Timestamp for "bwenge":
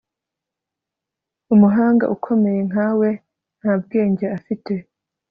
3.81-4.25